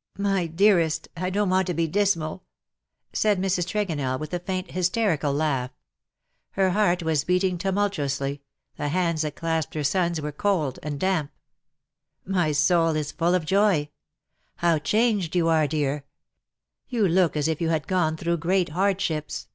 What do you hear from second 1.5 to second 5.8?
to be dismal," said Mrs. Tregonell, with a faint hysterical laugh.